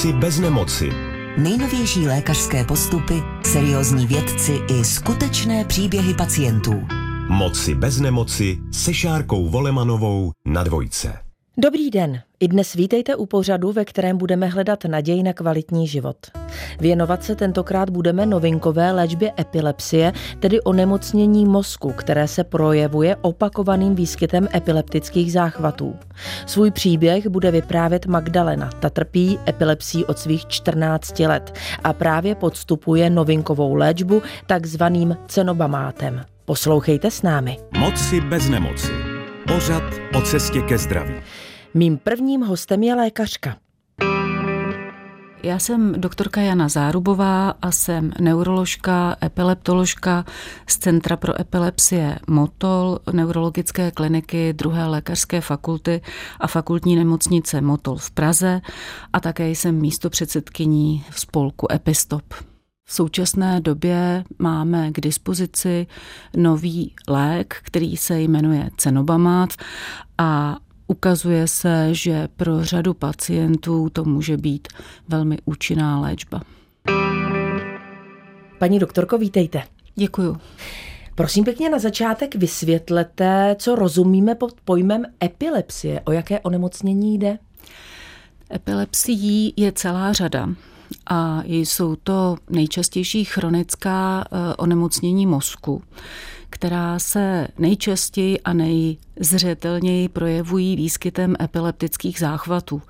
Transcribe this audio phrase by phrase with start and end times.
[0.00, 0.88] Moci bez nemoci.
[1.38, 6.86] Nejnovější lékařské postupy, seriózní vědci i skutečné příběhy pacientů.
[7.28, 11.18] Moci bez nemoci se Šárkou Volemanovou na dvojce.
[11.56, 12.22] Dobrý den.
[12.42, 16.16] I dnes vítejte u pořadu, ve kterém budeme hledat naději na kvalitní život.
[16.80, 24.48] Věnovat se tentokrát budeme novinkové léčbě epilepsie, tedy onemocnění mozku, které se projevuje opakovaným výskytem
[24.54, 25.96] epileptických záchvatů.
[26.46, 28.70] Svůj příběh bude vyprávět Magdalena.
[28.80, 36.24] Ta trpí epilepsí od svých 14 let a právě podstupuje novinkovou léčbu takzvaným cenobamátem.
[36.44, 37.56] Poslouchejte s námi.
[37.78, 38.92] Moci bez nemoci.
[39.54, 39.82] Pořad
[40.14, 41.14] o cestě ke zdraví.
[41.74, 43.56] Mým prvním hostem je lékařka.
[45.42, 50.24] Já jsem doktorka Jana Zárubová a jsem neuroložka, epileptoložka
[50.66, 56.00] z Centra pro epilepsie Motol, neurologické kliniky druhé lékařské fakulty
[56.40, 58.60] a fakultní nemocnice Motol v Praze
[59.12, 62.34] a také jsem místo předsedkyní v spolku Epistop.
[62.84, 65.86] V současné době máme k dispozici
[66.36, 69.50] nový lék, který se jmenuje Cenobamat
[70.18, 70.56] a
[70.90, 74.68] Ukazuje se, že pro řadu pacientů to může být
[75.08, 76.40] velmi účinná léčba.
[78.58, 79.62] Paní doktorko, vítejte.
[79.94, 80.36] Děkuju.
[81.14, 86.00] Prosím pěkně na začátek vysvětlete, co rozumíme pod pojmem epilepsie.
[86.00, 87.38] O jaké onemocnění jde?
[88.54, 90.48] Epilepsií je celá řada
[91.06, 95.82] a jsou to nejčastější chronická eh, onemocnění mozku
[96.50, 102.82] která se nejčastěji a nejzřetelněji projevují výskytem epileptických záchvatů.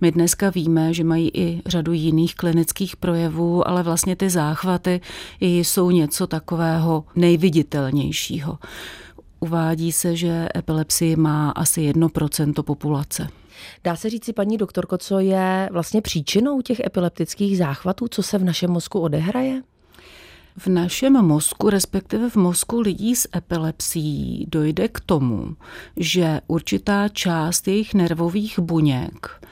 [0.00, 5.00] My dneska víme, že mají i řadu jiných klinických projevů, ale vlastně ty záchvaty
[5.40, 8.58] jsou něco takového nejviditelnějšího.
[9.40, 13.28] Uvádí se, že epilepsie má asi 1% populace.
[13.84, 18.44] Dá se říci, paní doktorko, co je vlastně příčinou těch epileptických záchvatů, co se v
[18.44, 19.62] našem mozku odehraje?
[20.56, 25.56] V našem mozku, respektive v mozku lidí s epilepsií, dojde k tomu,
[25.96, 29.44] že určitá část jejich nervových buněk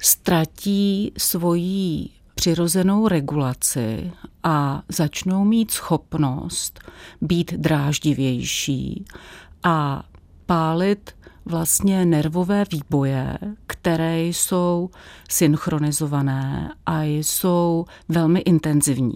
[0.00, 4.12] ztratí svoji přirozenou regulaci
[4.42, 6.80] a začnou mít schopnost
[7.20, 9.04] být dráždivější
[9.62, 10.04] a
[10.46, 14.90] pálit vlastně nervové výboje, které jsou
[15.30, 19.14] synchronizované a jsou velmi intenzivní.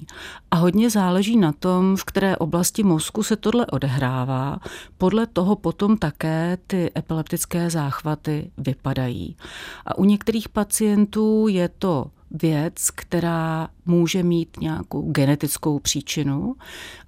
[0.50, 4.58] A hodně záleží na tom, v které oblasti mozku se tohle odehrává.
[4.98, 9.36] Podle toho potom také ty epileptické záchvaty vypadají.
[9.86, 16.54] A u některých pacientů je to věc, která může mít nějakou genetickou příčinu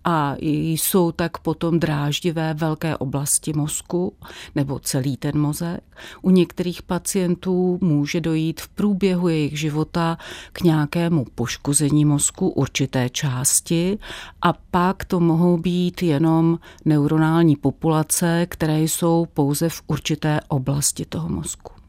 [0.04, 4.12] a jsou tak potom dráždivé velké oblasti mozku
[4.54, 5.80] nebo celý ten mozek.
[6.22, 10.18] U některých pacientů může dojít v průběhu jejich života
[10.52, 13.98] k nějakému poškození mozku určité části
[14.42, 21.28] a pak to mohou být jenom neuronální populace, které jsou pouze v určité oblasti toho
[21.28, 21.79] mozku.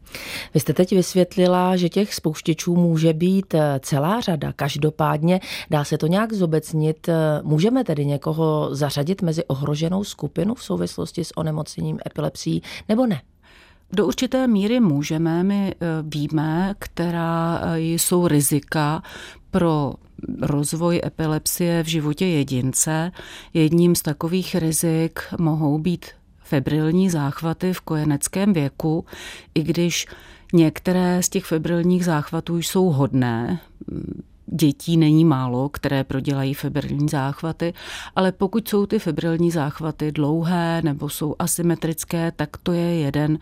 [0.54, 4.54] Vy jste teď vysvětlila, že těch spouštěčů může být eh, celá řada.
[4.54, 5.40] Každopádně
[5.70, 7.10] dá se to nějak zobecnit.
[7.10, 7.14] Eh,
[7.44, 13.22] můžeme tedy někoho zařadit mezi ohroženou skupinu v souvislosti s onemocněním epilepsií nebo ne?
[13.94, 19.04] Do určité míry můžeme, my eh, víme, která jsou rizika
[19.52, 19.94] pro
[20.42, 23.12] rozvoj epilepsie v životě jedince.
[23.54, 26.06] Jedním z takových rizik mohou být
[26.52, 29.06] febrilní záchvaty v kojeneckém věku,
[29.56, 30.08] i když
[30.54, 33.60] některé z těch febrilních záchvatů jsou hodné,
[34.52, 37.74] dětí není málo, které prodělají febrilní záchvaty,
[38.16, 43.40] ale pokud jsou ty febrilní záchvaty dlouhé nebo jsou asymetrické, tak to je jeden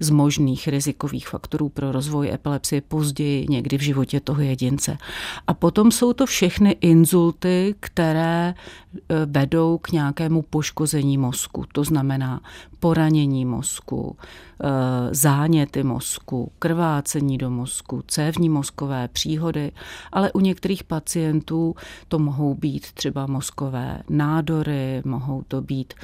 [0.00, 4.98] z možných rizikových faktorů pro rozvoj epilepsie později někdy v životě toho jedince.
[5.46, 8.54] A potom jsou to všechny inzulty, které e,
[9.26, 12.40] vedou k nějakému poškození mozku, to znamená
[12.80, 19.72] poranění mozku, e, záněty mozku, krvácení do mozku, cévní mozkové příhody,
[20.12, 21.74] ale u některých pacientů
[22.08, 25.94] to mohou být třeba mozkové nádory, mohou to být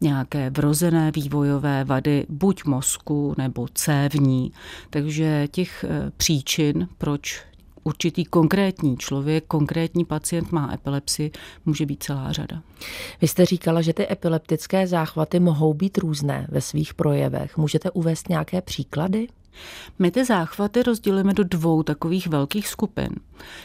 [0.00, 4.52] nějaké vrozené vývojové vady, buď mozku nebo cévní.
[4.90, 7.42] Takže těch eh, příčin, proč
[7.86, 11.30] určitý konkrétní člověk, konkrétní pacient má epilepsi,
[11.66, 12.62] může být celá řada.
[13.20, 17.56] Vy jste říkala, že ty epileptické záchvaty mohou být různé ve svých projevech.
[17.56, 19.28] Můžete uvést nějaké příklady?
[19.98, 23.08] My ty záchvaty rozdělíme do dvou takových velkých skupin.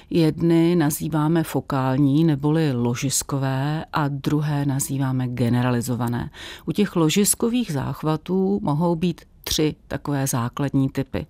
[0.09, 6.29] Jedny nazýváme fokální neboli ložiskové a druhé nazýváme generalizované.
[6.65, 11.25] U těch ložiskových záchvatů mohou být tři takové základní typy.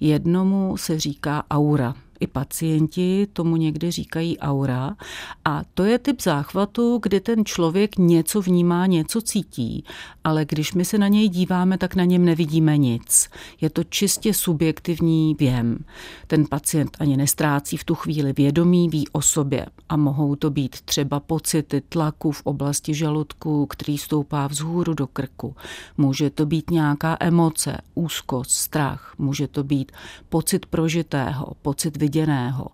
[0.00, 4.96] Jednomu se říká aura, i pacienti tomu někdy říkají aura.
[5.44, 9.84] A to je typ záchvatu, kdy ten člověk něco vnímá, něco cítí,
[10.24, 13.28] ale když my se na něj díváme, tak na něm nevidíme nic.
[13.60, 15.78] Je to čistě subjektivní věm.
[16.26, 20.80] Ten pacient ani nestrácí v tu chvíli vědomí, ví o sobě a mohou to být
[20.80, 25.56] třeba pocity tlaku v oblasti žaludku, který stoupá vzhůru do krku.
[25.96, 29.92] Může to být nějaká emoce, úzkost, strach, může to být
[30.28, 32.66] pocit prožitého, pocit viděného.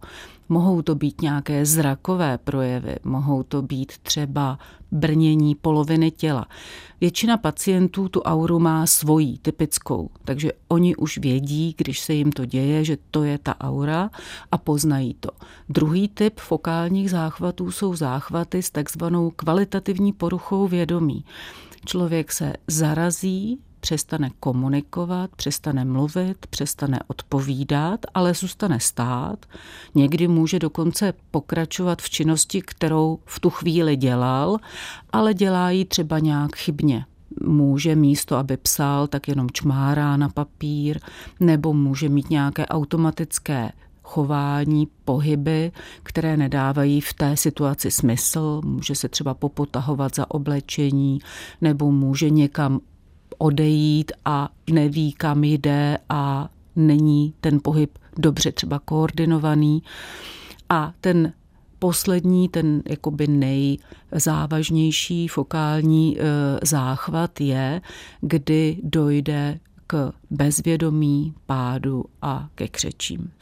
[0.48, 4.58] Mohou to být nějaké zrakové projevy, mohou to být třeba
[4.90, 6.46] brnění poloviny těla.
[7.00, 12.44] Většina pacientů tu auru má svojí, typickou, takže oni už vědí, když se jim to
[12.44, 14.10] děje, že to je ta aura
[14.52, 15.30] a poznají to.
[15.68, 21.24] Druhý typ fokálních záchvatů jsou záchvaty s takzvanou kvalitativní poruchou vědomí.
[21.84, 29.46] Člověk se zarazí přestane komunikovat, přestane mluvit, přestane odpovídat, ale zůstane stát.
[29.94, 34.58] Někdy může dokonce pokračovat v činnosti, kterou v tu chvíli dělal,
[35.12, 37.04] ale dělá ji třeba nějak chybně
[37.40, 41.00] může místo, aby psal, tak jenom čmárá na papír,
[41.40, 48.60] nebo může mít nějaké automatické chování, pohyby, které nedávají v té situaci smysl.
[48.64, 51.18] Může se třeba popotahovat za oblečení,
[51.60, 52.80] nebo může někam
[53.42, 59.82] odejít a neví, kam jde a není ten pohyb dobře třeba koordinovaný.
[60.68, 61.32] A ten
[61.78, 66.22] poslední, ten jakoby nejzávažnější fokální e,
[66.62, 67.80] záchvat je,
[68.20, 69.58] kdy dojde
[70.30, 73.32] bezvědomí, pádu a ke křečím.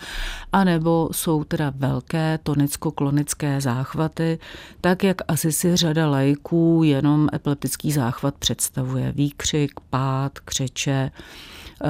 [0.52, 4.38] A nebo jsou teda velké tonicko-klonické záchvaty,
[4.80, 9.12] tak jak asi si řada lajků jenom epileptický záchvat představuje.
[9.12, 11.88] Výkřik, pád, křeče, eh,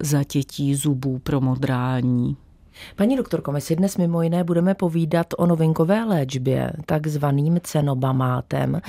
[0.00, 2.36] zatětí zubů, promodrání,
[2.96, 8.80] Paní doktorko, my si dnes mimo jiné budeme povídat o novinkové léčbě, takzvaným cenobamátem.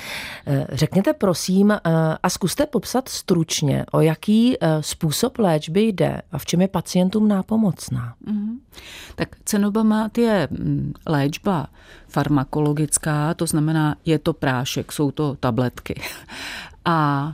[0.46, 1.78] Eh, řekněte prosím eh,
[2.22, 7.28] a zkuste popsat stručně, o jaký eh, způsob léčby jde a v čem je pacientům
[7.28, 8.14] nápomocná.
[8.26, 8.58] Mm-hmm.
[9.14, 11.66] Tak cenobamát je mm, léčba
[12.08, 16.00] farmakologická, to znamená, je to prášek, jsou to tabletky.
[16.84, 17.32] A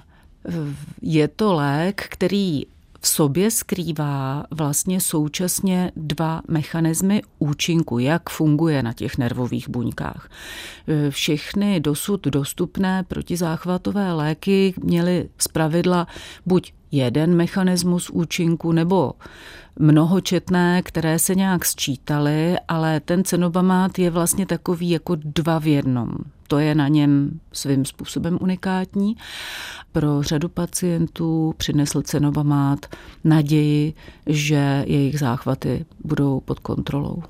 [1.02, 2.66] je to lék, který
[3.00, 10.30] v sobě skrývá vlastně současně dva mechanismy účinku, jak funguje na těch nervových buňkách.
[11.10, 16.06] Všechny dosud dostupné protizáchvatové léky měly zpravidla
[16.46, 19.12] buď jeden mechanismus účinku nebo
[19.78, 26.10] mnohočetné, které se nějak sčítaly, ale ten cenobamát je vlastně takový jako dva v jednom.
[26.50, 29.16] To je na něm svým způsobem unikátní.
[29.92, 32.86] Pro řadu pacientů přinesl cenobamát
[33.24, 33.94] naději,
[34.26, 37.22] že jejich záchvaty budou pod kontrolou.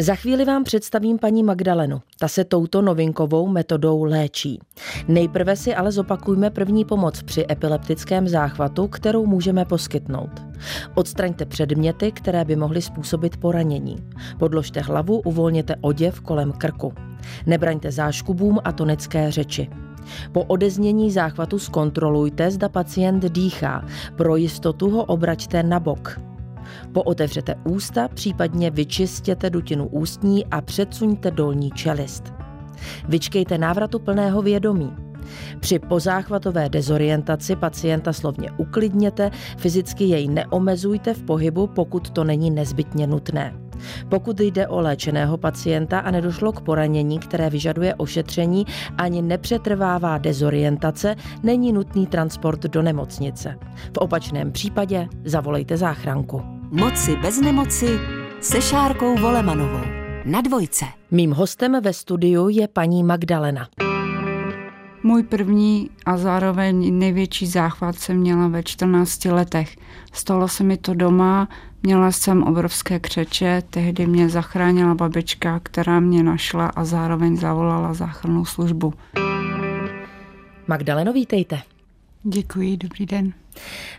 [0.00, 2.00] Za chvíli vám představím paní Magdalenu.
[2.20, 4.60] Ta se touto novinkovou metodou léčí.
[5.08, 10.30] Nejprve si ale zopakujme první pomoc při epileptickém záchvatu, kterou můžeme poskytnout.
[10.94, 13.96] Odstraňte předměty, které by mohly způsobit poranění.
[14.38, 16.92] Podložte hlavu, uvolněte oděv kolem krku.
[17.46, 19.70] Nebraňte záškubům a tonické řeči.
[20.32, 23.86] Po odeznění záchvatu zkontrolujte, zda pacient dýchá.
[24.16, 26.20] Pro jistotu ho obraťte na bok.
[26.92, 32.32] Pootevřete ústa, případně vyčistěte dutinu ústní a předsuňte dolní čelist.
[33.08, 34.92] Vyčkejte návratu plného vědomí.
[35.60, 43.06] Při pozáchvatové dezorientaci pacienta slovně uklidněte, fyzicky jej neomezujte v pohybu, pokud to není nezbytně
[43.06, 43.54] nutné.
[44.08, 48.66] Pokud jde o léčeného pacienta a nedošlo k poranění, které vyžaduje ošetření,
[48.98, 53.58] ani nepřetrvává dezorientace, není nutný transport do nemocnice.
[53.94, 56.57] V opačném případě zavolejte záchranku.
[56.70, 57.98] Moci bez nemoci
[58.40, 59.84] se Šárkou Volemanovou.
[60.24, 60.84] Na dvojce.
[61.10, 63.68] Mým hostem ve studiu je paní Magdalena.
[65.02, 69.76] Můj první a zároveň největší záchvat jsem měla ve 14 letech.
[70.12, 71.48] Stalo se mi to doma,
[71.82, 78.44] měla jsem obrovské křeče, tehdy mě zachránila babička, která mě našla a zároveň zavolala záchrannou
[78.44, 78.94] službu.
[80.66, 81.60] Magdaleno, vítejte.
[82.22, 83.32] Děkuji, dobrý den.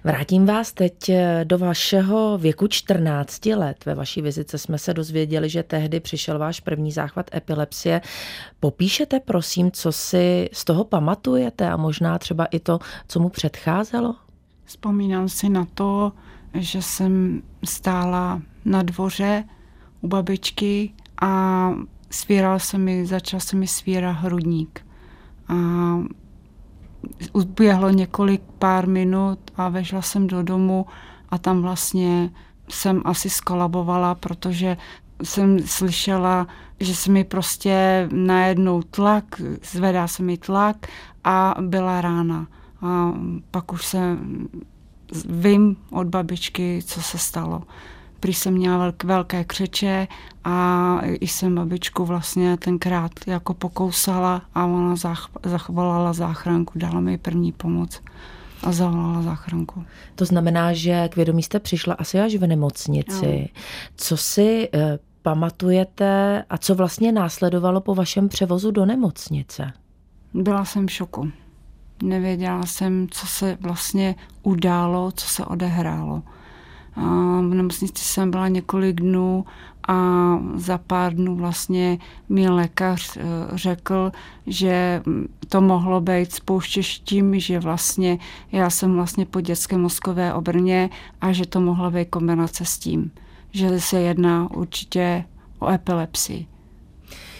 [0.03, 3.85] Vrátím vás teď eh, do vašeho věku 14 let.
[3.85, 8.01] Ve vaší vizice jsme se dozvěděli, že tehdy přišel váš první záchvat epilepsie.
[8.59, 14.15] Popíšete prosím, co si z toho pamatujete a možná třeba i to, co mu předcházelo?
[14.65, 16.11] Vzpomínám si na to,
[16.53, 19.43] že jsem stála na dvoře
[20.01, 21.71] u babičky a
[22.09, 24.85] svíral se mi, začal se mi svírat hrudník.
[25.47, 25.55] A
[27.33, 30.85] uběhlo několik pár minut a vešla jsem do domu
[31.29, 32.29] a tam vlastně
[32.69, 34.77] jsem asi skolabovala, protože
[35.23, 36.47] jsem slyšela,
[36.79, 39.41] že se mi prostě najednou tlak,
[39.71, 40.87] zvedá se mi tlak
[41.23, 42.47] a byla rána.
[42.81, 43.13] A
[43.51, 44.17] pak už se
[45.25, 47.63] vím od babičky, co se stalo.
[48.19, 50.07] Prý jsem měla velk, velké křeče
[50.43, 57.17] a i jsem babičku vlastně tenkrát jako pokousala a ona zach, zachvalala záchranku, dala mi
[57.17, 58.01] první pomoc
[58.63, 59.85] a zavolala záchranku.
[60.15, 63.49] To znamená, že k vědomí jste přišla asi až v nemocnici.
[63.55, 63.61] No.
[63.95, 69.73] Co si eh, pamatujete a co vlastně následovalo po vašem převozu do nemocnice?
[70.33, 71.31] Byla jsem v šoku.
[72.03, 76.23] Nevěděla jsem, co se vlastně událo, co se odehrálo.
[76.95, 77.01] A
[77.41, 79.45] v nemocnici jsem byla několik dnů
[79.87, 81.97] a za pár dnů vlastně
[82.29, 83.21] mi lékař eh,
[83.53, 84.11] řekl,
[84.47, 85.03] že
[85.49, 88.17] to mohlo být spouštěž tím, že vlastně
[88.51, 90.89] já jsem vlastně po dětské mozkové obrně
[91.21, 93.11] a že to mohla být kombinace s tím,
[93.51, 95.25] že se jedná určitě
[95.59, 96.47] o epilepsii.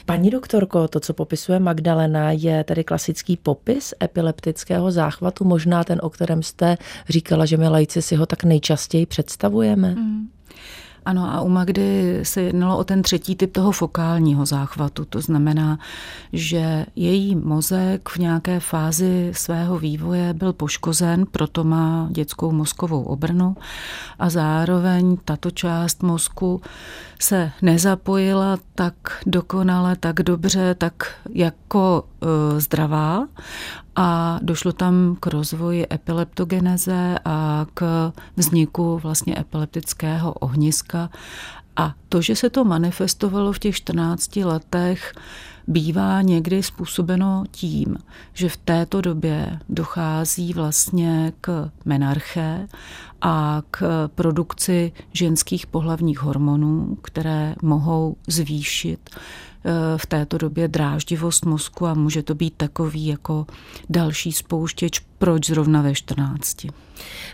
[0.09, 6.09] Paní doktorko, to, co popisuje Magdalena, je tedy klasický popis epileptického záchvatu, možná ten, o
[6.09, 6.77] kterém jste
[7.09, 9.95] říkala, že my lajci si ho tak nejčastěji představujeme.
[9.95, 10.29] Mm.
[11.05, 15.05] Ano, a u Magdy se jednalo o ten třetí typ toho fokálního záchvatu.
[15.05, 15.79] To znamená,
[16.33, 23.55] že její mozek v nějaké fázi svého vývoje byl poškozen, proto má dětskou mozkovou obrnu
[24.19, 26.61] a zároveň tato část mozku
[27.21, 30.93] se nezapojila tak dokonale, tak dobře, tak
[31.33, 33.27] jako e, zdravá
[33.95, 40.88] a došlo tam k rozvoji epileptogeneze a k vzniku vlastně epileptického ohniska.
[41.75, 45.13] A to, že se to manifestovalo v těch 14 letech,
[45.67, 47.97] bývá někdy způsobeno tím,
[48.33, 52.67] že v této době dochází vlastně k menarche
[53.21, 59.09] a k produkci ženských pohlavních hormonů, které mohou zvýšit
[59.97, 63.45] v této době dráždivost mozku a může to být takový jako
[63.89, 66.67] další spouštěč, proč zrovna ve 14.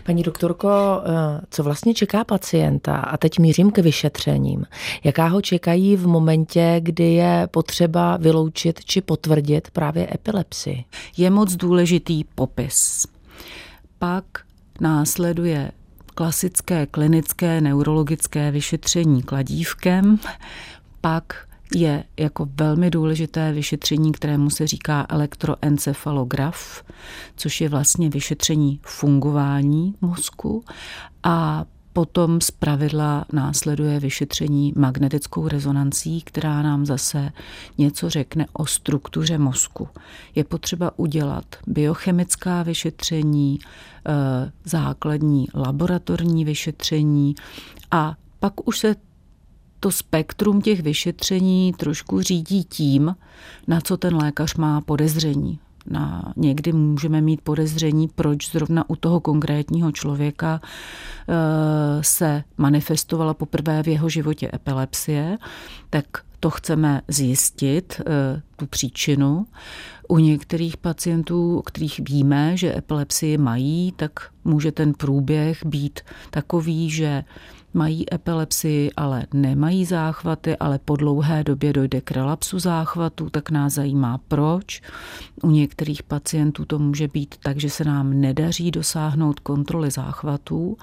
[0.04, 2.96] Paní doktorko, eh, co vlastně čeká pacienta?
[2.96, 4.64] A teď mířím k vyšetřením.
[5.04, 10.84] Jaká ho čekají v momentě, kdy je potřeba vyloučit či potvrdit právě epilepsii?
[11.16, 13.06] Je moc důležitý popis.
[13.98, 14.24] Pak
[14.80, 15.70] následuje
[16.14, 20.18] klasické klinické neurologické vyšetření kladívkem,
[21.00, 26.84] pak je jako velmi důležité vyšetření, kterému se říká elektroencefalograf,
[27.36, 30.64] což je vlastně vyšetření fungování mozku
[31.22, 31.64] a
[31.96, 37.32] Potom z pravidla následuje vyšetření magnetickou rezonancí, která nám zase
[37.78, 39.88] něco řekne o struktuře mozku.
[40.34, 44.12] Je potřeba udělat biochemická vyšetření, eh,
[44.64, 47.34] základní laboratorní vyšetření
[47.90, 48.94] a pak už se
[49.80, 53.16] to spektrum těch vyšetření trošku řídí tím,
[53.68, 55.58] na co ten lékař má podezření.
[55.90, 63.82] Na, někdy můžeme mít podezření, proč zrovna u toho konkrétního člověka e, se manifestovala poprvé
[63.82, 65.38] v jeho životě epilepsie,
[65.90, 66.06] tak
[66.40, 69.46] to chceme zjistit, e, tu příčinu.
[70.08, 77.24] U některých pacientů, kterých víme, že epilepsie mají, tak může ten průběh být takový, že
[77.74, 83.72] mají epilepsii, ale nemají záchvaty, ale po dlouhé době dojde k relapsu záchvatů, tak nás
[83.72, 84.82] zajímá proč.
[85.42, 90.76] U některých pacientů to může být tak, že se nám nedaří dosáhnout kontroly záchvatů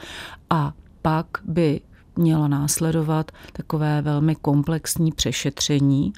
[0.50, 1.82] a pak by
[2.15, 6.13] mělo následovat takové velmi komplexní přešetření,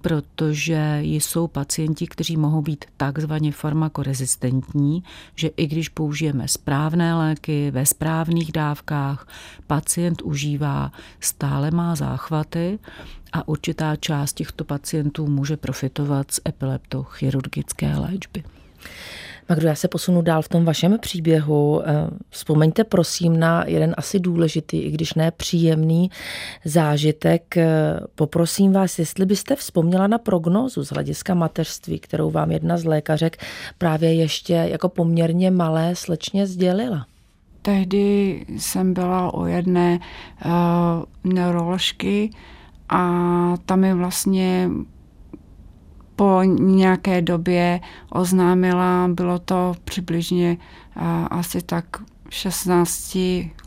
[0.00, 5.04] protože jsou pacienti, kteří mohou být takzvaně farmakorezistentní,
[5.34, 9.28] že i když použijeme správné léky ve správných dávkách,
[9.66, 12.78] pacient užívá, stále má záchvaty
[13.32, 18.44] a určitá část těchto pacientů může profitovat z epileptochirurgické léčby.
[19.50, 21.82] Magdo, já se posunu dál v tom vašem příběhu.
[21.84, 26.10] Eh, vzpomeňte prosím na jeden asi důležitý, i když ne příjemný
[26.64, 27.56] zážitek.
[27.56, 32.84] Eh, poprosím vás, jestli byste vzpomněla na prognózu z hlediska mateřství, kterou vám jedna z
[32.84, 33.44] lékařek
[33.78, 37.06] právě ještě jako poměrně malé slečně sdělila.
[37.62, 39.98] Tehdy jsem byla o jedné
[40.44, 40.52] uh,
[41.32, 42.30] neuroložky
[42.88, 43.00] a
[43.66, 44.70] tam mi vlastně
[46.20, 50.56] po nějaké době oznámila, bylo to přibližně
[51.30, 51.84] asi tak
[52.28, 53.18] v 16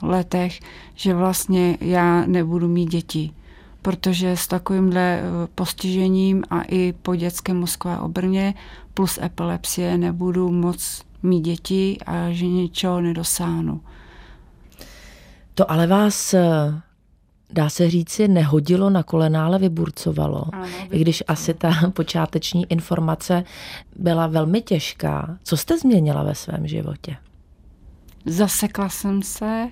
[0.01, 0.59] letech,
[0.95, 3.31] že vlastně já nebudu mít děti,
[3.81, 5.23] protože s takovýmhle eh,
[5.55, 8.53] postižením a i po dětské mozkové obrně
[8.93, 13.81] plus epilepsie nebudu moc mít děti a že ničeho nedosáhnu.
[15.53, 16.81] To ale vás eh,
[17.53, 20.45] dá se říci, nehodilo na kolena, ale vyburcovalo.
[20.53, 23.43] Ano, I když asi ta počáteční informace
[23.95, 25.37] byla velmi těžká.
[25.43, 27.17] Co jste změnila ve svém životě?
[28.25, 29.69] Zasekla jsem se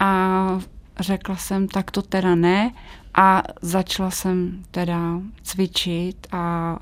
[0.00, 0.60] a
[1.00, 2.72] řekla jsem, tak to teda ne.
[3.14, 6.76] A začala jsem teda cvičit, a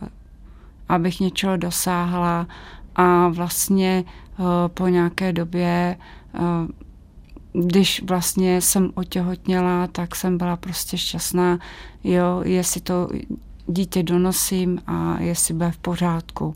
[0.89, 2.47] abych něčeho dosáhla.
[2.97, 4.05] A vlastně
[4.39, 5.97] uh, po nějaké době
[6.35, 6.41] uh,
[7.55, 11.59] když vlastně jsem otěhotněla, tak jsem byla prostě šťastná,
[12.05, 13.09] jo, jestli to
[13.67, 16.55] dítě donosím a jestli bude v pořádku.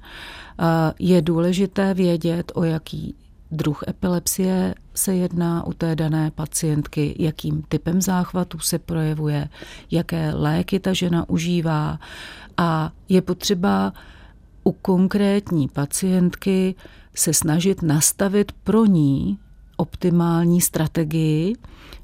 [0.59, 3.15] Eh, je důležité vědět, o jaký
[3.55, 9.49] druh epilepsie se jedná u té dané pacientky, jakým typem záchvatu se projevuje,
[9.91, 11.99] jaké léky ta žena užívá
[12.57, 13.93] a je potřeba
[14.63, 16.75] u konkrétní pacientky
[17.15, 19.39] se snažit nastavit pro ní
[19.77, 21.55] optimální strategii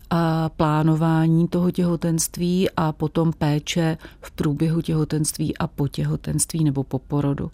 [0.09, 6.99] a plánování toho těhotenství a potom péče v průběhu těhotenství a po těhotenství nebo po
[6.99, 7.51] porodu.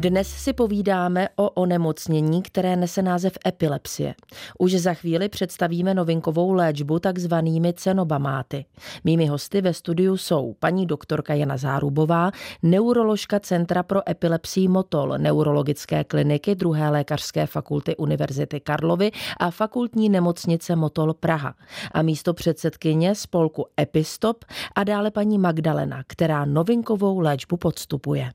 [0.00, 4.14] Dnes si povídáme o onemocnění, které nese název epilepsie.
[4.58, 8.64] Už za chvíli představíme novinkovou léčbu takzvanými cenobamáty.
[9.04, 12.30] Mými hosty ve studiu jsou paní doktorka Jana Zárubová,
[12.62, 20.76] neuroložka Centra pro epilepsii Motol, neurologické kliniky druhé lékařské fakulty Univerzity Karlovy a fakultní nemocnice
[20.76, 21.54] Motol Praha.
[21.92, 28.30] A místo předsedkyně spolku Epistop a dále paní Magdalena, která novinkovou léčbu podstupuje.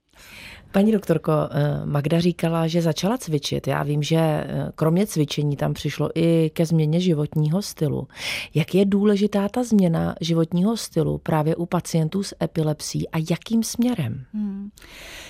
[0.76, 3.68] Paní doktorko, eh, Magda říkala, že začala cvičit.
[3.68, 8.08] Já vím, že eh, kromě cvičení tam přišlo i ke změně životního stylu.
[8.54, 14.26] Jak je důležitá ta změna životního stylu právě u pacientů s epilepsí a jakým směrem?
[14.34, 14.70] Hmm.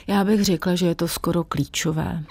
[0.07, 2.23] Já bych řekla, že je to skoro klíčové.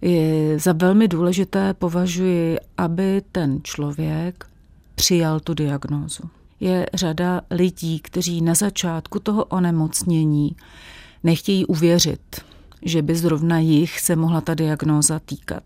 [0.00, 4.46] Je, za velmi důležité považuji, aby ten člověk
[4.94, 6.22] přijal tu diagnózu.
[6.60, 10.56] Je řada lidí, kteří na začátku toho onemocnění
[11.24, 12.40] nechtějí uvěřit,
[12.82, 15.64] že by zrovna jich se mohla ta diagnóza týkat.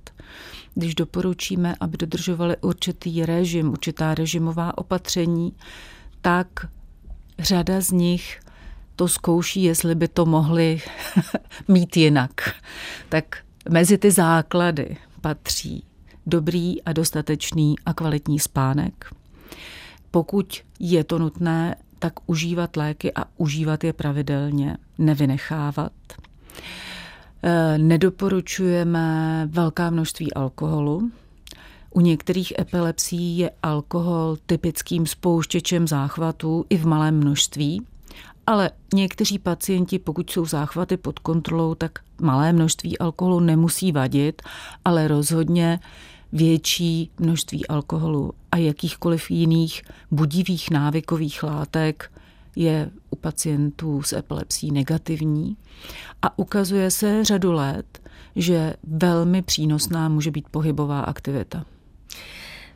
[0.75, 5.53] Když doporučíme, aby dodržovali určitý režim, určitá režimová opatření,
[6.21, 6.49] tak
[7.39, 8.41] řada z nich
[8.97, 10.81] to zkouší, jestli by to mohli
[11.69, 12.31] mít jinak.
[13.09, 13.37] Tak
[13.69, 15.85] mezi ty základy patří
[16.27, 19.15] dobrý a dostatečný a kvalitní spánek.
[20.11, 25.93] Pokud je to nutné, tak užívat léky a užívat je pravidelně, nevynechávat.
[27.43, 31.11] E, nedoporučujeme velká množství alkoholu.
[31.91, 37.87] U některých epilepsií je alkohol typickým spouštěčem záchvatů i v malém množství,
[38.47, 44.43] ale někteří pacienti, pokud jsou záchvaty pod kontrolou, tak malé množství alkoholu nemusí vadit,
[44.85, 45.81] ale rozhodně
[46.33, 52.13] větší množství alkoholu a jakýchkoliv jiných budivých návykových látek
[52.57, 55.57] je u pacientů s epilepsí negativní
[56.23, 58.03] a ukazuje se řadu let,
[58.37, 61.65] že velmi přínosná může být pohybová aktivita.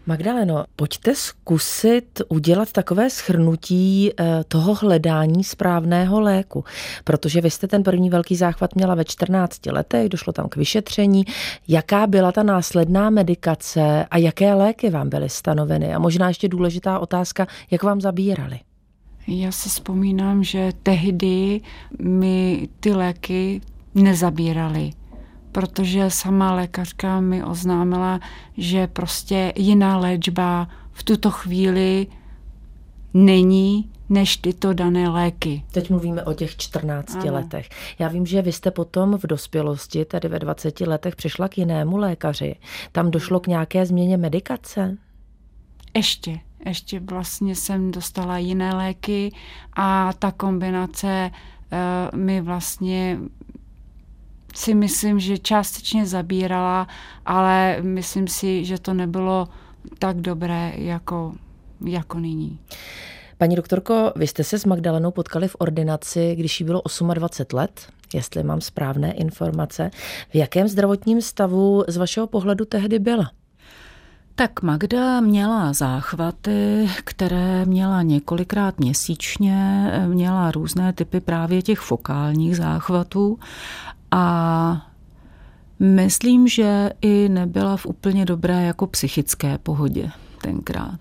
[0.07, 6.65] Magdaleno, pojďte zkusit udělat takové schrnutí eh, toho hledání správného léku,
[7.05, 11.25] protože vy jste ten první velký záchvat měla ve 14 letech, došlo tam k vyšetření.
[11.69, 15.95] Jaká byla ta následná medikace a jaké léky vám byly stanoveny?
[15.95, 18.61] A možná ještě důležitá otázka, jak vám zabírali?
[19.27, 21.61] Já si vzpomínám, že tehdy
[21.99, 23.61] mi ty léky
[23.95, 24.91] nezabírali
[25.53, 28.21] protože sama lékařka mi oznámila,
[28.57, 32.07] že prostě jiná léčba v tuto chvíli
[33.15, 35.65] není než tyto dané léky.
[35.73, 37.33] Teď mluvíme o těch 14 ano.
[37.33, 37.69] letech.
[37.99, 41.97] Já vím, že vy jste potom v dospělosti, tedy ve 20 letech, přišla k jinému
[41.97, 42.57] lékaři.
[42.93, 44.97] Tam došlo k nějaké změně medikace?
[45.97, 46.41] Ještě.
[46.67, 49.33] Ještě vlastně jsem dostala jiné léky
[49.73, 53.19] a ta kombinace uh, mi vlastně
[54.55, 56.89] si myslím, že částečně zabírala,
[57.27, 59.49] ale myslím si, že to nebylo
[59.99, 61.33] tak dobré jako,
[61.87, 62.59] jako nyní.
[63.39, 66.83] Paní doktorko, vy jste se s Magdalenou potkali v ordinaci, když jí bylo
[67.15, 69.91] 28 let, jestli mám správné informace.
[70.31, 73.31] V jakém zdravotním stavu z vašeho pohledu tehdy byla?
[74.35, 83.39] Tak Magda měla záchvaty, které měla několikrát měsíčně, měla různé typy právě těch fokálních záchvatů
[84.11, 84.87] a
[85.79, 90.11] myslím, že i nebyla v úplně dobré jako psychické pohodě
[90.43, 91.01] tenkrát.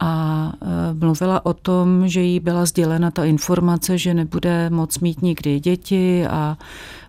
[0.00, 5.22] A e, mluvila o tom, že jí byla sdělena ta informace, že nebude moc mít
[5.22, 6.58] nikdy děti a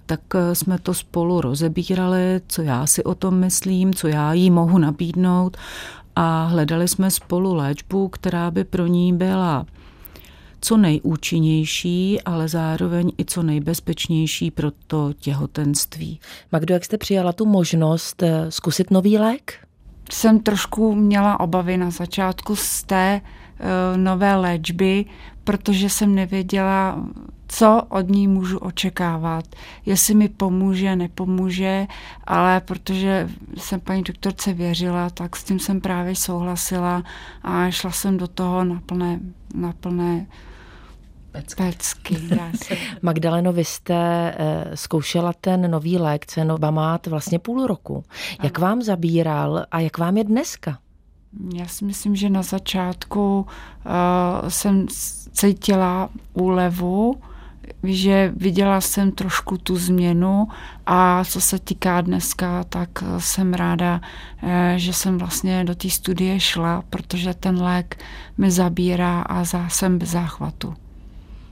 [0.05, 4.51] tak e, jsme to spolu rozebírali, co já si o tom myslím, co já jí
[4.51, 5.57] mohu nabídnout.
[6.15, 9.65] A hledali jsme spolu léčbu, která by pro ní byla
[10.67, 16.19] co nejúčinnější, ale zároveň i co nejbezpečnější pro to těhotenství.
[16.51, 19.67] Magdo, jak jste přijala tu možnost e, zkusit nový lék?
[20.11, 25.05] jsem trošku měla obavy na začátku z té uh, nové léčby,
[25.43, 27.05] protože jsem nevěděla,
[27.47, 29.45] co od ní můžu očekávat,
[29.85, 31.87] jestli mi pomůže, nepomůže,
[32.23, 37.03] ale protože jsem paní doktorce věřila, tak s tím jsem právě souhlasila
[37.43, 39.19] a šla jsem do toho na plné,
[39.55, 40.27] na plné
[41.31, 41.63] Pecky.
[41.63, 42.17] Pecky
[43.01, 43.95] Magdaleno, vy jste
[44.37, 48.03] eh, zkoušela ten nový lék Cenobamát vlastně půl roku.
[48.43, 48.67] Jak ano.
[48.67, 50.79] vám zabíral a jak vám je dneska?
[51.53, 53.45] Já si myslím, že na začátku
[53.85, 54.87] uh, jsem
[55.31, 57.15] cítila úlevu,
[57.83, 60.47] že viděla jsem trošku tu změnu
[60.85, 64.01] a co se týká dneska, tak jsem ráda,
[64.75, 68.03] že jsem vlastně do té studie šla, protože ten lék
[68.37, 70.73] mi zabírá a jsem bez záchvatu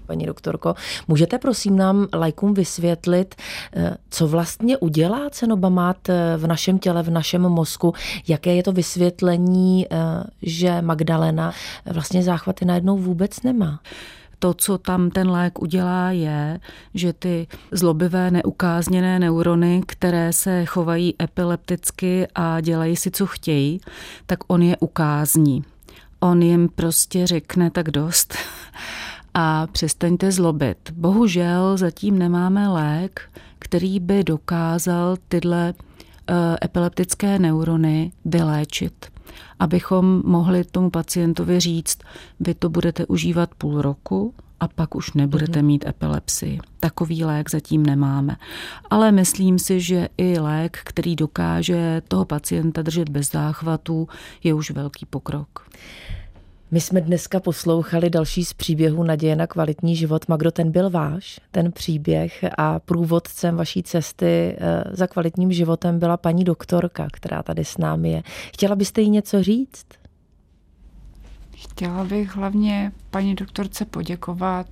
[0.05, 0.75] paní doktorko.
[1.07, 3.35] Můžete prosím nám lajkům vysvětlit,
[3.75, 7.93] eh, co vlastně udělá cenobamát eh, v našem těle, v našem mozku?
[8.27, 9.97] Jaké je to vysvětlení, eh,
[10.41, 11.51] že Magdalena
[11.85, 13.79] vlastně záchvaty najednou vůbec nemá?
[14.39, 16.59] To, co tam ten lék udělá, je,
[16.93, 23.81] že ty zlobivé neukázněné neurony, které se chovají epilepticky a dělají si, co chtějí,
[24.25, 25.63] tak on je ukázní.
[26.19, 28.35] On jim prostě řekne tak dost
[29.37, 30.91] a přestaňte zlobit.
[30.91, 33.21] Bohužel zatím nemáme lék,
[33.59, 39.05] který by dokázal tyhle uh, epileptické neurony vyléčit.
[39.59, 41.99] Abychom mohli tomu pacientovi říct,
[42.39, 45.67] vy to budete užívat půl roku a pak už nebudete mhm.
[45.67, 46.59] mít epilepsii.
[46.79, 48.35] Takový lék zatím nemáme.
[48.89, 54.07] Ale myslím si, že i lék, který dokáže toho pacienta držet bez záchvatů,
[54.43, 55.69] je už velký pokrok.
[56.75, 60.27] My jsme dneska poslouchali další z příběhů Naděje na kvalitní život.
[60.27, 66.17] Magdo, ten byl váš, ten příběh a průvodcem vaší cesty eh, za kvalitním životem byla
[66.17, 68.23] paní doktorka, která tady s námi je.
[68.53, 69.85] Chtěla byste jí něco říct?
[71.55, 74.67] Chtěla bych hlavně paní doktorce poděkovat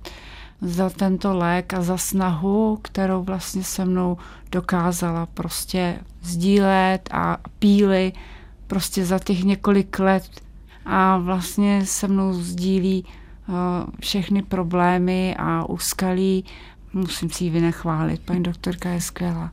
[0.60, 4.16] za tento lék a za snahu, kterou vlastně se mnou
[4.52, 8.12] dokázala prostě sdílet a píly
[8.66, 10.44] prostě za těch několik let
[10.84, 13.52] a vlastně se mnou sdílí eh,
[14.00, 16.44] všechny problémy a úskalí.
[16.92, 18.20] Musím si ji vynechválit.
[18.20, 19.52] Paní doktorka je skvělá.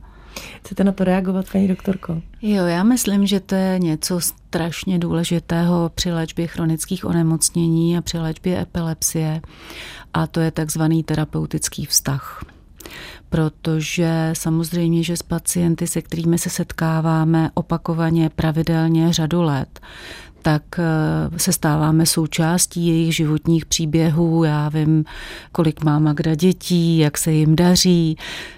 [0.60, 2.22] Chcete na to reagovat, paní doktorko?
[2.42, 8.18] Jo, já myslím, že to je něco strašně důležitého při léčbě chronických onemocnění a při
[8.18, 9.40] léčbě epilepsie
[10.14, 12.44] a to je takzvaný terapeutický vztah
[13.28, 19.80] protože samozřejmě, že s pacienty, se kterými se setkáváme opakovaně, pravidelně řadu let,
[20.42, 24.44] tak eh, se stáváme součástí jejich životních příběhů.
[24.44, 25.04] Já vím,
[25.52, 28.16] kolik má Magda dětí, jak se jim daří,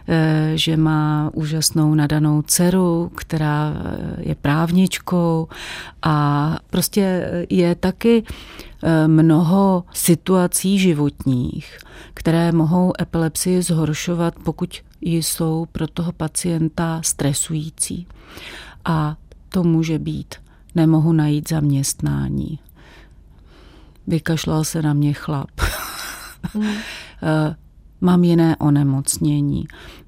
[0.09, 5.49] eh, že má úžasnou nadanou dceru, která eh, je právničkou
[6.03, 8.23] a prostě je taky
[9.07, 11.79] mnoho situací životních,
[12.15, 18.07] které mohou epilepsii zhoršovat, pokud jsou pro toho pacienta stresující.
[18.85, 19.17] A
[19.49, 20.35] to může být
[20.75, 22.59] nemohu najít zaměstnání.
[24.07, 25.51] Vykašlal se na mě chlap.
[26.55, 26.73] Mm.
[28.01, 29.65] Mám jiné onemocnění.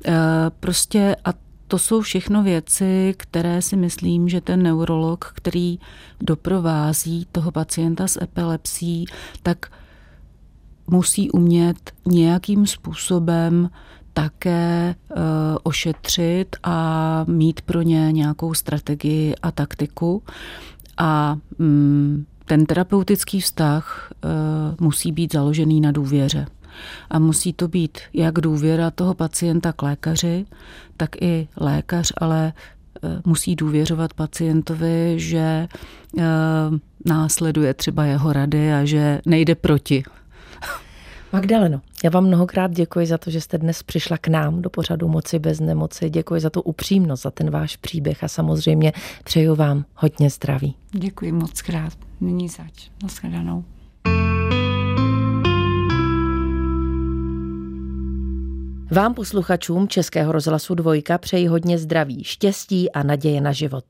[0.06, 0.12] Eh,
[0.60, 1.34] prostě a
[1.68, 5.78] to jsou všechno věci, které si myslím, že ten neurolog, který
[6.20, 9.06] doprovází toho pacienta s epilepsí,
[9.42, 9.72] tak
[10.86, 13.70] musí umět nějakým způsobem
[14.16, 15.16] také uh,
[15.62, 20.22] ošetřit a mít pro ně nějakou strategii a taktiku.
[20.98, 24.30] A um, ten terapeutický vztah uh,
[24.80, 26.46] musí být založený na důvěře.
[27.10, 30.46] A musí to být jak důvěra toho pacienta k lékaři,
[30.96, 32.52] tak i lékař, ale
[33.02, 35.68] eh, musí důvěřovat pacientovi, že
[37.04, 40.04] následuje třeba jeho rady a že nejde proti
[41.36, 45.08] Magdaleno, já vám mnohokrát děkuji za to, že jste dnes přišla k nám do pořadu
[45.08, 46.10] Moci bez nemoci.
[46.10, 48.92] Děkuji za tu upřímnost, za ten váš příběh a samozřejmě
[49.24, 50.74] přeju vám hodně zdraví.
[50.92, 51.92] Děkuji moc krát.
[52.20, 52.90] Nyní zač.
[53.02, 53.64] Naschledanou.
[58.90, 63.84] Vám posluchačům Českého rozhlasu Dvojka přeji hodně zdraví, štěstí a naděje na život.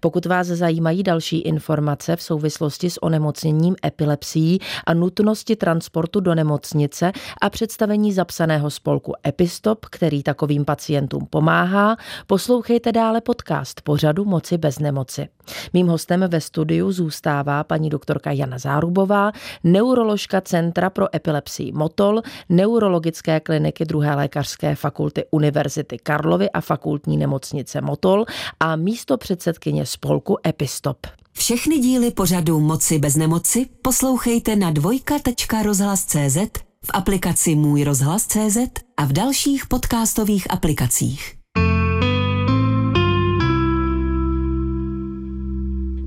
[0.00, 7.12] Pokud vás zajímají další informace v souvislosti s onemocněním epilepsií a nutnosti transportu do nemocnice
[7.40, 14.78] a představení zapsaného spolku Epistop, který takovým pacientům pomáhá, poslouchejte dále podcast pořadu Moci bez
[14.78, 15.28] nemoci.
[15.72, 19.32] Mým hostem ve studiu zůstává paní doktorka Jana Zárubová,
[19.64, 27.80] neuroložka Centra pro epilepsii Motol, neurologické kliniky druhé lékařské fakulty Univerzity Karlovy a fakultní nemocnice
[27.80, 28.24] Motol
[28.60, 31.06] a místo předsedkyně spolku Epistop.
[31.32, 36.36] Všechny díly pořadu Moci bez nemoci poslouchejte na dvojka.rozhlas.cz,
[36.84, 38.58] v aplikaci Můj rozhlas.cz
[38.96, 41.34] a v dalších podcastových aplikacích.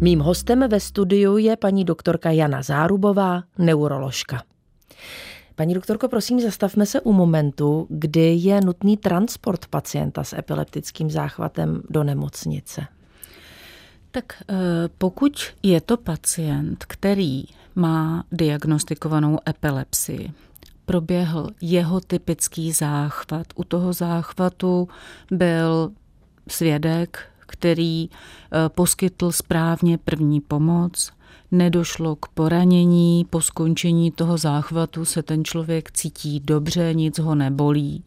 [0.01, 4.43] Mým hostem ve studiu je paní doktorka Jana Zárubová, neuroložka.
[5.55, 11.81] Paní doktorko, prosím, zastavme se u momentu, kdy je nutný transport pacienta s epileptickým záchvatem
[11.89, 12.87] do nemocnice.
[14.11, 14.55] Tak eh,
[14.97, 17.43] pokud je to pacient, který
[17.75, 20.31] má diagnostikovanou epilepsii,
[20.85, 23.47] proběhl jeho typický záchvat.
[23.55, 24.87] U toho záchvatu
[25.31, 25.91] byl
[26.47, 31.11] svědek, který eh, poskytl správně první pomoc,
[31.51, 38.03] nedošlo k poranění, po skončení toho záchvatu se ten člověk cítí dobře, nic ho nebolí,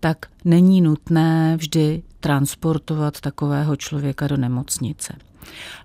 [0.00, 5.14] tak není nutné vždy transportovat takového člověka do nemocnice.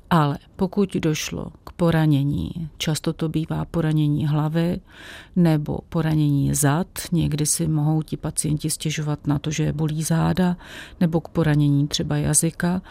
[0.10, 4.79] Ale pokud došlo k poranění, často to bývá poranění hlavy
[5.36, 10.58] nebo poranění zad, někdy si mohou ti pacienti stěžovat na to, že je bolí záda,
[10.99, 12.81] nebo k poranění třeba jazyka,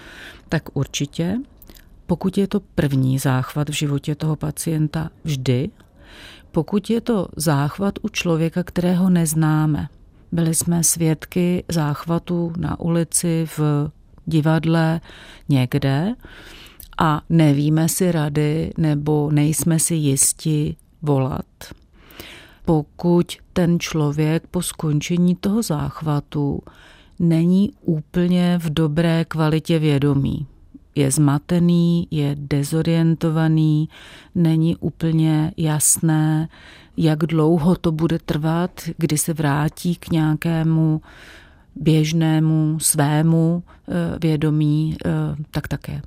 [0.48, 1.38] tak určitě,
[2.06, 5.70] pokud je to první záchvat v životě toho pacienta vždy,
[6.52, 9.88] pokud je to záchvat u člověka, kterého neznáme,
[10.32, 13.90] byli jsme svědky záchvatu na ulici, v
[14.26, 15.00] divadle,
[15.48, 16.14] někde,
[16.98, 21.44] a nevíme si rady nebo nejsme si jisti volat.
[22.64, 26.60] Pokud ten člověk po skončení toho záchvatu
[27.18, 30.46] není úplně v dobré kvalitě vědomí,
[30.94, 33.88] je zmatený, je dezorientovaný,
[34.34, 36.48] není úplně jasné,
[36.96, 41.00] jak dlouho to bude trvat, kdy se vrátí k nějakému
[41.74, 45.10] běžnému svému eh, vědomí, eh,
[45.50, 46.02] tak také.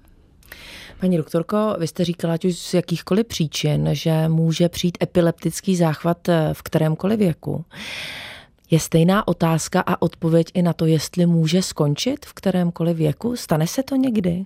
[0.99, 6.29] Paní doktorko, vy jste říkala, ať už z jakýchkoliv příčin, že může přijít epileptický záchvat
[6.29, 7.65] eh, v kterémkoliv věku.
[8.71, 13.35] Je stejná otázka a odpověď i na to, jestli může skončit v kterémkoliv věku?
[13.35, 14.45] Stane se to někdy?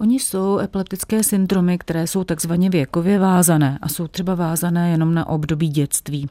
[0.00, 5.28] Oni jsou epileptické syndromy, které jsou takzvaně věkově vázané a jsou třeba vázané jenom na
[5.28, 6.28] období dětství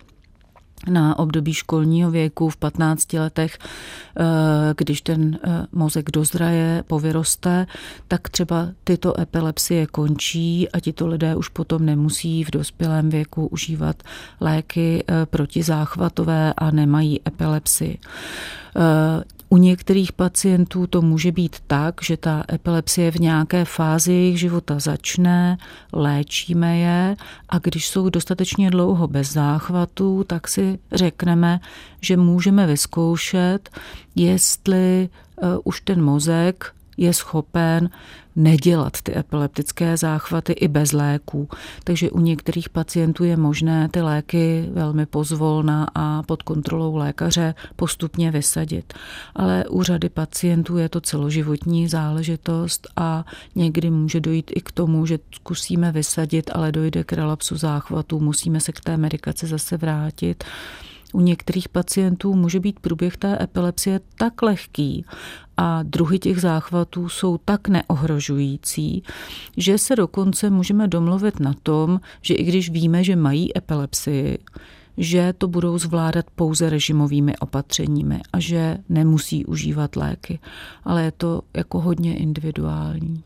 [0.90, 4.24] na období školního věku v 15 letech, eh,
[4.78, 7.68] když ten eh, mozek dozraje, povyroste,
[8.08, 14.04] tak třeba tyto epilepsie končí a tito lidé už potom nemusí v dospělém věku užívat
[14.42, 17.98] léky eh, protizáchvatové a nemají epilepsii.
[19.54, 24.80] U některých pacientů to může být tak, že ta epilepsie v nějaké fázi jejich života
[24.80, 25.58] začne,
[25.94, 27.16] léčíme je
[27.50, 31.60] a když jsou dostatečně dlouho bez záchvatů, tak si řekneme,
[32.02, 33.70] že můžeme vyzkoušet,
[34.16, 35.10] jestli
[35.44, 37.90] uh, už ten mozek je schopen
[38.36, 41.50] nedělat ty epileptické záchvaty i bez léků.
[41.84, 48.32] Takže u některých pacientů je možné ty léky velmi pozvolna a pod kontrolou lékaře postupně
[48.32, 48.94] vysadit.
[49.36, 53.26] Ale u řady pacientů je to celoživotní záležitost a
[53.56, 58.60] někdy může dojít i k tomu, že zkusíme vysadit, ale dojde k relapsu záchvatu, musíme
[58.60, 60.44] se k té medikaci zase vrátit
[61.14, 65.06] u některých pacientů může být průběh té epilepsie tak lehký
[65.58, 69.04] a druhy těch záchvatů jsou tak neohrožující,
[69.58, 74.38] že se dokonce můžeme domluvit na tom, že i když víme, že mají epilepsii,
[74.98, 80.40] že to budou zvládat pouze režimovými opatřeními a že nemusí užívat léky.
[80.84, 83.24] Ale je to jako hodně individuální.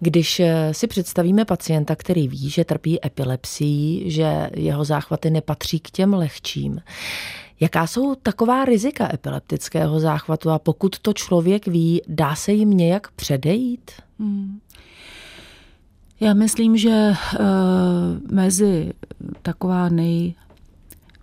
[0.00, 5.90] Když eh, si představíme pacienta, který ví, že trpí epilepsií, že jeho záchvaty nepatří k
[5.90, 6.80] těm lehčím,
[7.60, 13.10] Jaká jsou taková rizika epileptického záchvatu a pokud to člověk ví, dá se jim nějak
[13.10, 13.90] předejít?
[14.18, 14.58] Hmm.
[16.20, 18.92] Já myslím, že uh, mezi
[19.42, 20.34] taková nej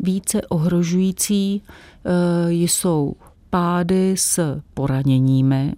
[0.06, 1.62] více ohrožující
[2.06, 3.14] eh, jsou
[3.50, 5.74] pády s poraněními,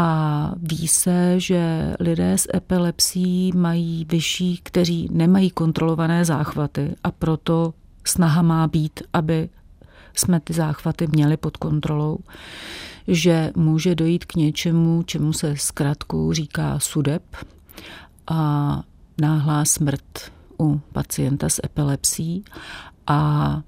[0.00, 7.74] a ví se, že lidé s epilepsií mají vyšší, kteří nemají kontrolované záchvaty a proto
[8.04, 9.48] snaha má být, aby
[10.14, 12.18] jsme ty záchvaty měli pod kontrolou,
[13.08, 17.22] že může dojít k něčemu, čemu se zkrátkou říká sudeb
[18.26, 18.82] a
[19.20, 22.44] náhlá smrt u pacienta s epilepsií
[23.08, 23.62] a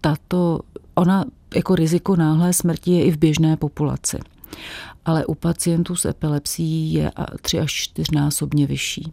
[0.00, 0.60] tato,
[0.94, 4.18] ona jako riziko náhlé smrti je i v běžné populaci.
[5.04, 9.12] Ale u pacientů s epilepsií je tři až čtyřnásobně vyšší.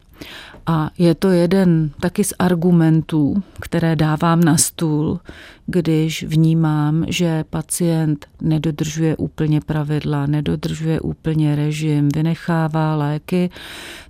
[0.66, 5.20] A je to jeden taky z argumentů, které dávám na stůl,
[5.66, 13.50] když vnímám, že pacient nedodržuje úplně pravidla, nedodržuje úplně režim, vynechává léky,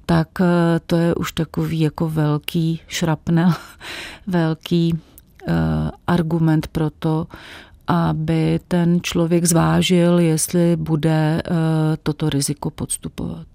[0.06, 3.54] tak eh, to je už takový jako velký šrapnel,
[4.28, 5.00] velký
[6.08, 7.28] argument pro to,
[7.88, 11.52] aby ten člověk zvážil, jestli bude eh,
[12.04, 13.48] toto riziko podstupovat.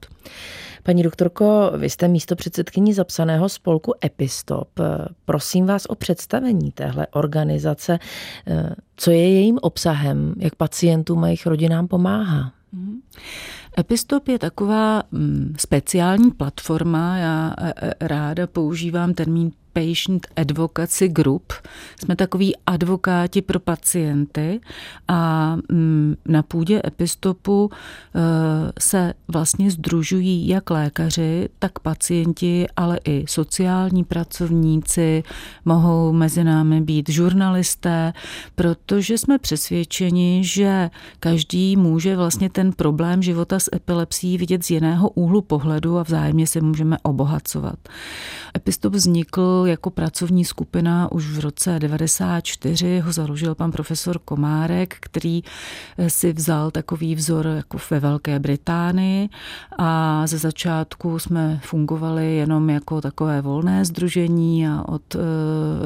[0.82, 4.68] Paní doktorko, vy jste místo předsedkyní zapsaného spolku Epistop.
[5.24, 7.98] Prosím vás o představení téhle organizace.
[8.46, 10.34] Eh, co je jejím obsahem?
[10.38, 12.52] Jak pacientům a jejich rodinám pomáhá?
[12.72, 13.00] Mhm.
[13.78, 17.16] Epistop je taková mm, speciální platforma.
[17.16, 17.54] Já
[18.00, 21.52] ráda používám termín Patient Advocacy Group.
[22.04, 24.60] Jsme takový advokáti pro pacienty
[25.08, 28.20] a mm, na půdě Epistopu e,
[28.80, 35.22] se vlastně združují jak lékaři, tak pacienti, ale i sociální pracovníci,
[35.64, 38.12] mohou mezi námi být žurnalisté,
[38.54, 45.08] protože jsme přesvědčeni, že každý může vlastně ten problém života s epilepsií vidět z jiného
[45.10, 47.78] úhlu pohledu a vzájemně se můžeme obohacovat.
[48.56, 55.42] Epistop vznikl jako pracovní skupina už v roce 94, ho založil pan profesor Komárek, který
[55.98, 59.28] eh, si vzal takový vzor jako ve Velké Británii
[59.78, 65.18] a ze začátku jsme fungovali jenom jako takové volné združení a od eh,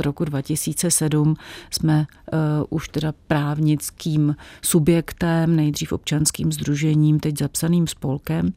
[0.02, 1.34] roku 2007
[1.70, 2.36] jsme eh,
[2.70, 8.52] už teda právnickým subjektem, nejdřív občanským združením, teď zapsaným spolkem.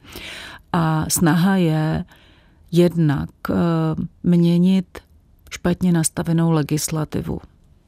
[0.74, 2.06] A snaha je
[2.72, 3.30] jednak
[4.24, 5.00] měnit
[5.56, 7.40] špatně nastavenou legislativu.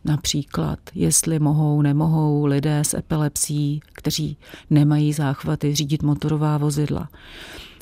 [0.05, 4.37] Například, jestli mohou, nemohou lidé s epilepsií, kteří
[4.69, 7.09] nemají záchvaty, řídit motorová vozidla.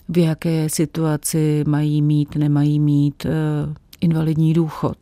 [0.10, 3.30] V jaké situaci mají mít, nemají mít eh,
[4.02, 4.98] invalidní důchod.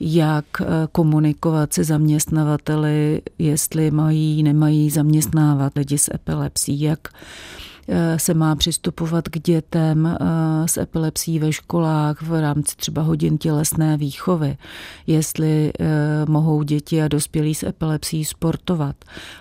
[0.00, 6.80] Jak eh, komunikovat se zaměstnavateli, jestli mají, nemají zaměstnávat lidi s epilepsií.
[6.80, 7.08] Jak
[8.16, 10.16] se má přistupovat k dětem eh,
[10.68, 14.56] s epilepsií ve školách v rámci třeba hodin tělesné výchovy,
[15.06, 15.86] jestli eh,
[16.28, 18.96] mohou děti a dospělí s epilepsií sportovat.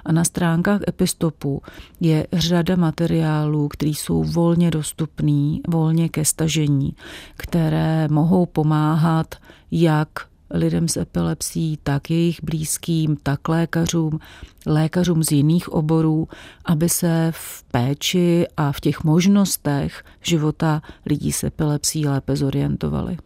[0.05, 1.61] A na stránkách Epistopu
[1.99, 6.95] je řada materiálů, které jsou volně dostupný, volně ke stažení,
[7.37, 9.35] které mohou pomáhat
[9.71, 10.09] jak
[10.51, 14.19] lidem s epilepsií, tak jejich blízkým, tak lékařům,
[14.65, 16.27] lékařům z jiných oborů,
[16.65, 23.17] aby se v péči a v těch možnostech života lidí s epilepsií lépe zorientovali.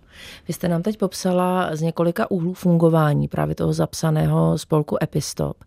[0.47, 5.57] Vy jste nám teď popsala z několika úhlů fungování právě toho zapsaného spolku Epistop.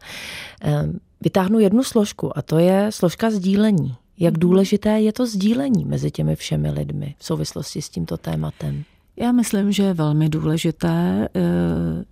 [0.61, 3.95] Ehm, vytáhnu jednu složku a to je složka sdílení.
[4.19, 4.41] Jak mhm.
[4.41, 8.85] důležité je to sdílení mezi těmi všemi lidmi v souvislosti s tímto tématem?
[9.19, 11.29] Já myslím, že je velmi důležité.
[11.35, 11.41] Eh,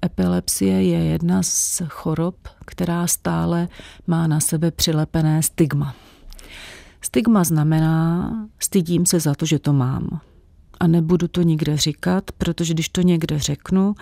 [0.05, 2.37] epilepsie je jedna z chorob,
[2.67, 3.69] která stále
[4.07, 5.95] má na sebe přilepené stigma.
[7.01, 10.21] Stigma znamená, stydím se za to, že to mám.
[10.81, 13.95] A nebudu to nikde říkat, protože když to někde řeknu,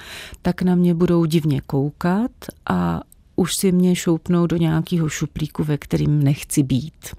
[0.42, 2.30] tak na mě budou divně koukat
[2.66, 3.00] a
[3.36, 7.14] už si mě šoupnou do nějakého šuplíku, ve kterým nechci být.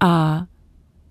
[0.00, 0.44] A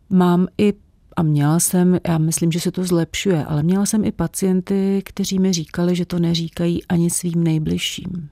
[0.10, 0.74] mám i
[1.20, 5.39] a měla jsem, já myslím, že se to zlepšuje, ale měla jsem i pacienty, kteří
[5.39, 8.30] mi říkali, že to neříkají ani svým nejbližším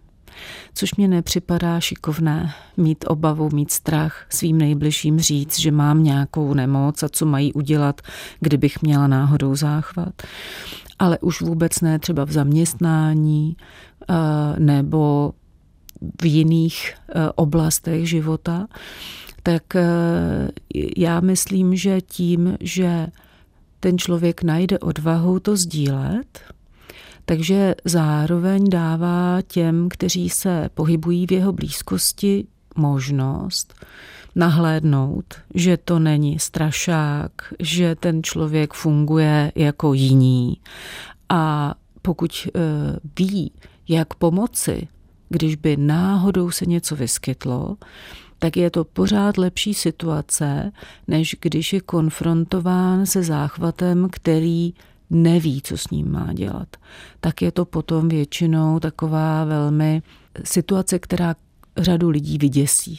[0.73, 7.03] což mě nepřipadá šikovné mít obavu, mít strach svým nejbližším říct, že mám nějakou nemoc
[7.03, 8.01] a co mají udělat,
[8.39, 10.21] kdybych měla náhodou záchvat.
[10.99, 13.57] Ale už vůbec ne třeba v zaměstnání
[14.09, 14.13] eh,
[14.59, 15.33] nebo
[16.21, 18.67] v jiných eh, oblastech života,
[19.47, 20.49] tak eh,
[20.97, 23.07] já myslím, že tím, že
[23.79, 26.39] ten člověk najde odvahu to sdílet,
[27.25, 33.73] takže zároveň dává těm, kteří se pohybují v jeho blízkosti, možnost
[34.35, 40.57] nahlédnout, že to není strašák, že ten člověk funguje jako jiný.
[41.29, 42.59] A pokud e,
[43.19, 43.51] ví,
[43.87, 44.87] jak pomoci,
[45.29, 47.77] když by náhodou se něco vyskytlo,
[48.39, 50.71] tak je to pořád lepší situace,
[51.07, 54.73] než když je konfrontován se záchvatem, který
[55.09, 56.67] neví, co s ním má dělat,
[57.19, 60.01] tak je to potom většinou taková velmi
[60.43, 61.35] situace, která
[61.77, 62.97] řadu lidí vyděsí.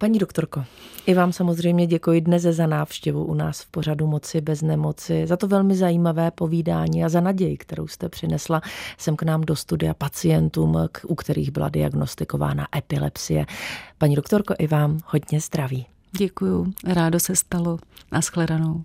[0.00, 0.64] Paní doktorko,
[1.06, 5.36] i vám samozřejmě děkuji dnes za návštěvu u nás v pořadu Moci bez nemoci, za
[5.36, 8.60] to velmi zajímavé povídání a za naději, kterou jste přinesla
[8.98, 13.46] sem k nám do studia pacientům, u kterých byla diagnostikována epilepsie.
[13.98, 15.86] Paní doktorko, i vám hodně zdraví.
[16.18, 17.78] Děkuju, rádo se stalo.
[18.12, 18.84] Naschledanou.